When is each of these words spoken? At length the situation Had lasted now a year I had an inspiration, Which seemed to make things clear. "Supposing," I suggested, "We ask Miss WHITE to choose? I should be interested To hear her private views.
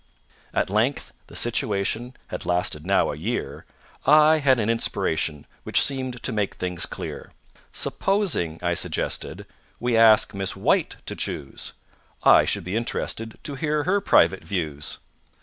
At 0.51 0.71
length 0.71 1.11
the 1.27 1.35
situation 1.35 2.15
Had 2.29 2.43
lasted 2.43 2.87
now 2.87 3.11
a 3.11 3.15
year 3.15 3.65
I 4.03 4.37
had 4.39 4.59
an 4.59 4.67
inspiration, 4.67 5.45
Which 5.61 5.79
seemed 5.83 6.23
to 6.23 6.31
make 6.31 6.55
things 6.55 6.87
clear. 6.87 7.29
"Supposing," 7.71 8.57
I 8.63 8.73
suggested, 8.73 9.45
"We 9.79 9.95
ask 9.95 10.33
Miss 10.33 10.55
WHITE 10.55 10.95
to 11.05 11.15
choose? 11.15 11.73
I 12.23 12.45
should 12.45 12.63
be 12.63 12.75
interested 12.75 13.37
To 13.43 13.53
hear 13.53 13.83
her 13.83 14.01
private 14.01 14.43
views. 14.43 14.97